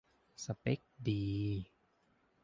[0.43, 1.23] สเป็กดี